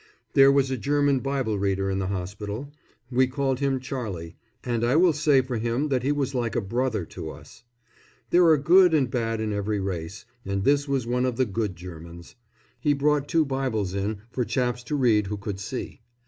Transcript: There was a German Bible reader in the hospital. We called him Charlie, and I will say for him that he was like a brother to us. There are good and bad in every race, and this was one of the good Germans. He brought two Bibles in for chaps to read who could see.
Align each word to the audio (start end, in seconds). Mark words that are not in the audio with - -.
There 0.33 0.51
was 0.51 0.71
a 0.71 0.77
German 0.79 1.19
Bible 1.19 1.59
reader 1.59 1.87
in 1.91 1.99
the 1.99 2.07
hospital. 2.07 2.73
We 3.11 3.27
called 3.27 3.59
him 3.59 3.79
Charlie, 3.79 4.35
and 4.63 4.83
I 4.83 4.95
will 4.95 5.13
say 5.13 5.41
for 5.41 5.57
him 5.59 5.89
that 5.89 6.01
he 6.01 6.11
was 6.11 6.33
like 6.33 6.55
a 6.55 6.59
brother 6.59 7.05
to 7.05 7.29
us. 7.29 7.63
There 8.31 8.47
are 8.47 8.57
good 8.57 8.95
and 8.95 9.11
bad 9.11 9.39
in 9.39 9.53
every 9.53 9.79
race, 9.79 10.25
and 10.43 10.63
this 10.63 10.87
was 10.87 11.05
one 11.05 11.27
of 11.27 11.37
the 11.37 11.45
good 11.45 11.75
Germans. 11.75 12.33
He 12.79 12.93
brought 12.93 13.27
two 13.27 13.45
Bibles 13.45 13.93
in 13.93 14.23
for 14.31 14.43
chaps 14.43 14.81
to 14.85 14.95
read 14.95 15.27
who 15.27 15.37
could 15.37 15.59
see. 15.59 16.01